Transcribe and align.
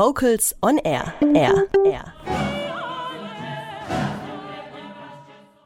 Vocals 0.00 0.54
on 0.62 0.78
Air. 0.78 1.12
Air. 1.34 1.68
Air. 1.84 2.14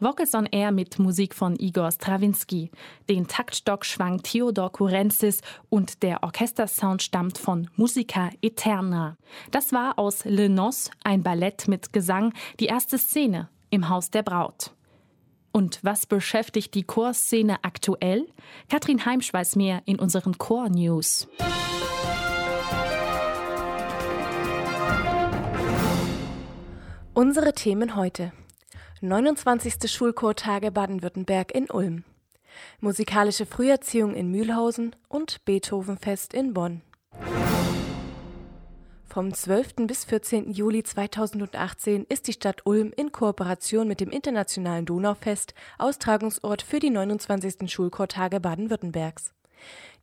Vocals 0.00 0.34
on 0.34 0.46
Air 0.46 0.72
mit 0.72 0.98
Musik 0.98 1.34
von 1.34 1.54
Igor 1.56 1.90
Strawinski. 1.90 2.70
Den 3.10 3.28
Taktstock 3.28 3.84
schwang 3.84 4.22
Theodor 4.22 4.72
Kurenzis 4.72 5.42
und 5.68 6.02
der 6.02 6.22
Orchestersound 6.22 7.02
stammt 7.02 7.36
von 7.36 7.68
Musica 7.76 8.30
Eterna. 8.40 9.18
Das 9.50 9.70
war 9.74 9.98
aus 9.98 10.24
Le 10.24 10.48
Nos, 10.48 10.90
ein 11.04 11.22
Ballett 11.22 11.68
mit 11.68 11.92
Gesang, 11.92 12.32
die 12.58 12.68
erste 12.68 12.96
Szene 12.96 13.50
im 13.68 13.90
Haus 13.90 14.08
der 14.08 14.22
Braut. 14.22 14.70
Und 15.52 15.80
was 15.82 16.06
beschäftigt 16.06 16.74
die 16.74 16.84
Chorszene 16.84 17.62
aktuell? 17.62 18.26
Katrin 18.70 19.04
Heimsch 19.04 19.30
weiß 19.30 19.56
mehr 19.56 19.82
in 19.84 19.98
unseren 19.98 20.38
Chor 20.38 20.70
Unsere 27.14 27.52
Themen 27.52 27.94
heute. 27.94 28.32
29. 29.02 29.74
Schulchortage 29.92 30.70
Baden-Württemberg 30.70 31.54
in 31.54 31.68
Ulm. 31.68 32.04
Musikalische 32.80 33.44
Früherziehung 33.44 34.14
in 34.14 34.30
Mühlhausen 34.30 34.96
und 35.08 35.44
Beethovenfest 35.44 36.32
in 36.32 36.54
Bonn. 36.54 36.80
Vom 39.04 39.34
12. 39.34 39.86
bis 39.86 40.06
14. 40.06 40.52
Juli 40.52 40.84
2018 40.84 42.06
ist 42.08 42.28
die 42.28 42.32
Stadt 42.32 42.64
Ulm 42.64 42.94
in 42.96 43.12
Kooperation 43.12 43.86
mit 43.86 44.00
dem 44.00 44.08
Internationalen 44.08 44.86
Donaufest 44.86 45.52
Austragungsort 45.76 46.62
für 46.62 46.78
die 46.78 46.88
29. 46.88 47.70
Schulchortage 47.70 48.40
Baden-Württembergs. 48.40 49.34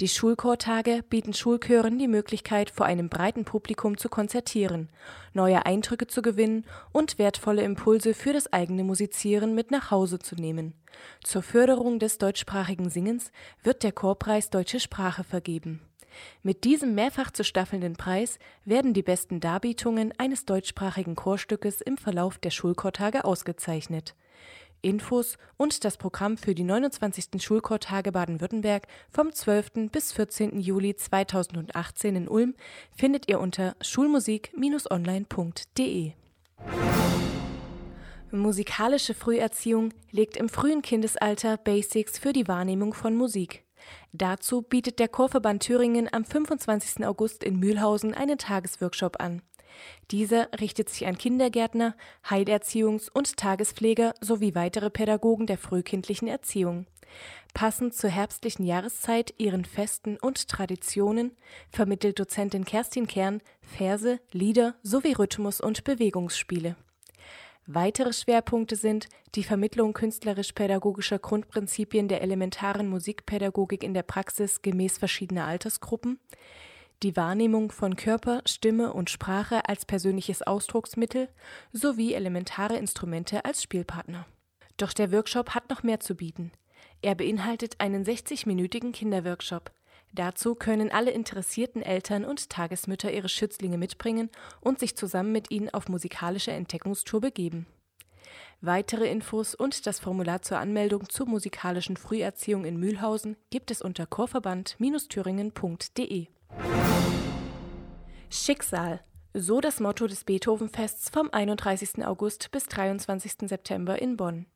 Die 0.00 0.08
Schulchortage 0.08 1.02
bieten 1.08 1.32
Schulchören 1.32 1.98
die 1.98 2.08
Möglichkeit, 2.08 2.68
vor 2.68 2.84
einem 2.84 3.08
breiten 3.08 3.46
Publikum 3.46 3.96
zu 3.96 4.10
konzertieren, 4.10 4.90
neue 5.32 5.64
Eindrücke 5.64 6.06
zu 6.06 6.20
gewinnen 6.20 6.66
und 6.92 7.18
wertvolle 7.18 7.62
Impulse 7.62 8.12
für 8.12 8.34
das 8.34 8.52
eigene 8.52 8.84
Musizieren 8.84 9.54
mit 9.54 9.70
nach 9.70 9.90
Hause 9.90 10.18
zu 10.18 10.34
nehmen. 10.34 10.74
Zur 11.24 11.42
Förderung 11.42 11.98
des 11.98 12.18
deutschsprachigen 12.18 12.90
Singens 12.90 13.32
wird 13.62 13.82
der 13.82 13.92
Chorpreis 13.92 14.50
Deutsche 14.50 14.80
Sprache 14.80 15.24
vergeben. 15.24 15.80
Mit 16.42 16.64
diesem 16.64 16.94
mehrfach 16.94 17.30
zu 17.30 17.44
staffelnden 17.44 17.96
Preis 17.96 18.38
werden 18.64 18.92
die 18.92 19.02
besten 19.02 19.40
Darbietungen 19.40 20.12
eines 20.18 20.44
deutschsprachigen 20.44 21.16
Chorstückes 21.16 21.80
im 21.80 21.96
Verlauf 21.96 22.38
der 22.38 22.50
Schulchortage 22.50 23.24
ausgezeichnet. 23.24 24.14
Infos 24.82 25.38
und 25.56 25.84
das 25.84 25.96
Programm 25.96 26.36
für 26.36 26.54
die 26.54 26.64
29. 26.64 27.42
Schulchortage 27.42 28.12
Baden-Württemberg 28.12 28.86
vom 29.10 29.32
12. 29.32 29.90
bis 29.90 30.12
14. 30.12 30.60
Juli 30.60 30.96
2018 30.96 32.16
in 32.16 32.28
Ulm 32.28 32.54
findet 32.96 33.28
ihr 33.28 33.40
unter 33.40 33.74
schulmusik-online.de. 33.80 36.12
Musikalische 38.30 39.14
Früherziehung 39.14 39.94
legt 40.10 40.36
im 40.36 40.48
frühen 40.48 40.82
Kindesalter 40.82 41.56
Basics 41.56 42.18
für 42.18 42.32
die 42.32 42.48
Wahrnehmung 42.48 42.92
von 42.92 43.16
Musik. 43.16 43.62
Dazu 44.12 44.62
bietet 44.62 44.98
der 44.98 45.08
Chorverband 45.08 45.62
Thüringen 45.62 46.08
am 46.12 46.24
25. 46.24 47.06
August 47.06 47.44
in 47.44 47.58
Mühlhausen 47.58 48.14
einen 48.14 48.38
Tagesworkshop 48.38 49.20
an. 49.20 49.42
Dieser 50.10 50.48
richtet 50.60 50.88
sich 50.88 51.06
an 51.06 51.18
Kindergärtner, 51.18 51.96
Heilerziehungs- 52.28 53.10
und 53.10 53.36
Tagespfleger 53.36 54.14
sowie 54.20 54.54
weitere 54.54 54.90
Pädagogen 54.90 55.46
der 55.46 55.58
frühkindlichen 55.58 56.28
Erziehung. 56.28 56.86
Passend 57.54 57.94
zur 57.94 58.10
herbstlichen 58.10 58.66
Jahreszeit, 58.66 59.34
ihren 59.38 59.64
Festen 59.64 60.18
und 60.18 60.48
Traditionen 60.48 61.36
vermittelt 61.70 62.18
Dozentin 62.18 62.64
Kerstin 62.64 63.06
Kern 63.06 63.40
Verse, 63.60 64.20
Lieder 64.32 64.74
sowie 64.82 65.12
Rhythmus- 65.12 65.60
und 65.60 65.84
Bewegungsspiele. 65.84 66.76
Weitere 67.66 68.12
Schwerpunkte 68.12 68.76
sind 68.76 69.08
die 69.34 69.42
Vermittlung 69.42 69.92
künstlerisch-pädagogischer 69.92 71.18
Grundprinzipien 71.18 72.06
der 72.06 72.20
elementaren 72.20 72.88
Musikpädagogik 72.88 73.82
in 73.82 73.92
der 73.92 74.04
Praxis 74.04 74.62
gemäß 74.62 74.98
verschiedener 74.98 75.46
Altersgruppen, 75.46 76.20
die 77.02 77.16
Wahrnehmung 77.16 77.70
von 77.70 77.96
Körper, 77.96 78.42
Stimme 78.46 78.92
und 78.92 79.10
Sprache 79.10 79.68
als 79.68 79.84
persönliches 79.84 80.42
Ausdrucksmittel 80.42 81.28
sowie 81.72 82.14
elementare 82.14 82.76
Instrumente 82.76 83.44
als 83.44 83.62
Spielpartner. 83.62 84.26
Doch 84.78 84.92
der 84.92 85.12
Workshop 85.12 85.50
hat 85.50 85.70
noch 85.70 85.82
mehr 85.82 86.00
zu 86.00 86.14
bieten. 86.14 86.52
Er 87.02 87.14
beinhaltet 87.14 87.80
einen 87.80 88.04
60-minütigen 88.04 88.92
Kinderworkshop. 88.92 89.70
Dazu 90.12 90.54
können 90.54 90.90
alle 90.90 91.10
interessierten 91.10 91.82
Eltern 91.82 92.24
und 92.24 92.48
Tagesmütter 92.48 93.12
ihre 93.12 93.28
Schützlinge 93.28 93.76
mitbringen 93.76 94.30
und 94.60 94.78
sich 94.78 94.96
zusammen 94.96 95.32
mit 95.32 95.50
ihnen 95.50 95.68
auf 95.70 95.88
musikalische 95.88 96.52
Entdeckungstour 96.52 97.20
begeben. 97.20 97.66
Weitere 98.62 99.10
Infos 99.10 99.54
und 99.54 99.86
das 99.86 100.00
Formular 100.00 100.40
zur 100.42 100.58
Anmeldung 100.58 101.06
zur 101.08 101.26
musikalischen 101.26 101.98
Früherziehung 101.98 102.64
in 102.64 102.78
Mühlhausen 102.78 103.36
gibt 103.50 103.70
es 103.70 103.82
unter 103.82 104.06
chorverband-thüringen.de. 104.06 106.28
Schicksal. 108.30 109.00
So 109.34 109.60
das 109.60 109.80
Motto 109.80 110.06
des 110.06 110.24
Beethovenfests 110.24 111.10
vom 111.10 111.30
31. 111.30 112.06
August 112.06 112.50
bis 112.52 112.66
23. 112.66 113.48
September 113.48 114.00
in 114.00 114.16
Bonn. 114.16 114.46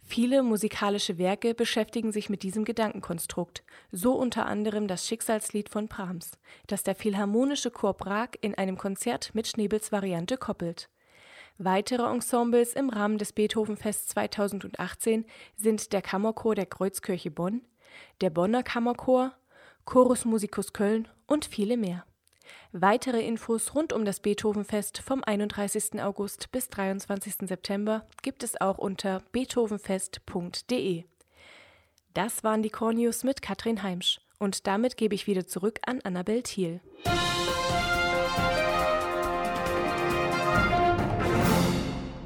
Viele 0.00 0.42
musikalische 0.42 1.18
Werke 1.18 1.54
beschäftigen 1.54 2.12
sich 2.12 2.30
mit 2.30 2.42
diesem 2.42 2.64
Gedankenkonstrukt, 2.64 3.64
so 3.90 4.14
unter 4.14 4.46
anderem 4.46 4.86
das 4.86 5.06
Schicksalslied 5.06 5.68
von 5.68 5.88
Brahms, 5.88 6.38
das 6.66 6.82
der 6.82 6.94
Philharmonische 6.94 7.70
Chor 7.70 7.96
Prag 7.96 8.28
in 8.40 8.54
einem 8.54 8.78
Konzert 8.78 9.34
mit 9.34 9.46
Schnebels 9.48 9.92
Variante 9.92 10.36
koppelt. 10.36 10.88
Weitere 11.58 12.10
Ensembles 12.10 12.74
im 12.74 12.90
Rahmen 12.90 13.18
des 13.18 13.32
Beethovenfests 13.32 14.08
2018 14.08 15.26
sind 15.56 15.92
der 15.92 16.02
Kammerchor 16.02 16.54
der 16.54 16.66
Kreuzkirche 16.66 17.30
Bonn, 17.30 17.62
der 18.20 18.30
Bonner 18.30 18.62
Kammerchor, 18.62 19.32
Chorus 19.84 20.24
Musicus 20.24 20.72
Köln 20.72 21.08
und 21.32 21.46
viele 21.46 21.78
mehr. 21.78 22.04
Weitere 22.72 23.26
Infos 23.26 23.74
rund 23.74 23.94
um 23.94 24.04
das 24.04 24.20
Beethovenfest 24.20 24.98
vom 24.98 25.24
31. 25.24 26.02
August 26.02 26.52
bis 26.52 26.68
23. 26.68 27.48
September 27.48 28.06
gibt 28.20 28.42
es 28.42 28.60
auch 28.60 28.76
unter 28.76 29.22
beethovenfest.de. 29.32 31.04
Das 32.12 32.44
waren 32.44 32.62
die 32.62 32.68
Core 32.68 32.94
News 32.94 33.24
mit 33.24 33.40
Katrin 33.40 33.82
Heimsch 33.82 34.20
und 34.38 34.66
damit 34.66 34.98
gebe 34.98 35.14
ich 35.14 35.26
wieder 35.26 35.46
zurück 35.46 35.80
an 35.86 36.00
Annabel 36.02 36.42
Thiel. 36.42 36.80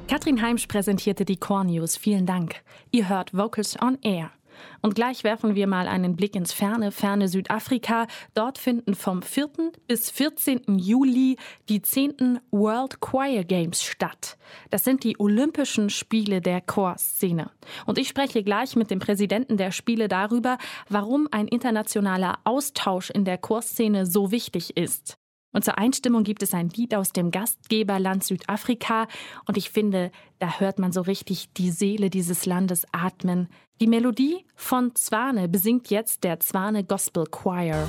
Katrin 0.09 0.41
Heimsch 0.41 0.67
präsentierte 0.67 1.23
die 1.23 1.37
Core 1.37 1.65
News. 1.65 1.95
Vielen 1.95 2.25
Dank. 2.25 2.61
Ihr 2.91 3.07
hört 3.07 3.33
Vocals 3.33 3.81
on 3.81 3.97
Air. 4.01 4.31
Und 4.81 4.95
gleich 4.95 5.23
werfen 5.23 5.55
wir 5.55 5.67
mal 5.67 5.87
einen 5.87 6.15
Blick 6.15 6.35
ins 6.35 6.53
ferne, 6.53 6.91
ferne 6.91 7.27
Südafrika. 7.27 8.07
Dort 8.33 8.57
finden 8.57 8.95
vom 8.95 9.21
4. 9.21 9.49
bis 9.87 10.09
14. 10.09 10.77
Juli 10.77 11.37
die 11.69 11.81
10. 11.81 12.39
World 12.51 12.99
Choir 12.99 13.43
Games 13.43 13.83
statt. 13.83 14.37
Das 14.69 14.83
sind 14.83 15.03
die 15.03 15.19
Olympischen 15.19 15.89
Spiele 15.89 16.41
der 16.41 16.61
Chorszene. 16.61 17.51
Und 17.85 17.97
ich 17.97 18.07
spreche 18.07 18.43
gleich 18.43 18.75
mit 18.75 18.91
dem 18.91 18.99
Präsidenten 18.99 19.57
der 19.57 19.71
Spiele 19.71 20.07
darüber, 20.07 20.57
warum 20.89 21.27
ein 21.31 21.47
internationaler 21.47 22.39
Austausch 22.43 23.09
in 23.09 23.25
der 23.25 23.37
Chorszene 23.37 24.05
so 24.05 24.31
wichtig 24.31 24.77
ist. 24.77 25.16
Und 25.57 25.63
zur 25.63 25.79
Einstimmung 25.79 26.23
gibt 26.23 26.43
es 26.43 26.53
ein 26.53 26.69
Lied 26.69 26.93
aus 26.93 27.13
dem 27.13 27.31
Gastgeberland 27.31 28.23
Südafrika. 28.23 29.07
Und 29.47 29.57
ich 29.57 29.71
finde, 29.71 30.11
da 30.37 30.59
hört 30.59 30.77
man 30.77 30.91
so 30.91 31.01
richtig 31.01 31.51
die 31.53 31.71
Seele 31.71 32.11
dieses 32.11 32.45
Landes 32.45 32.85
atmen. 32.91 33.49
Die 33.81 33.87
Melodie 33.87 34.45
von 34.53 34.93
Zwane 34.93 35.49
besingt 35.49 35.89
jetzt 35.89 36.23
der 36.23 36.39
Zwane 36.39 36.83
Gospel 36.83 37.25
Choir. 37.25 37.87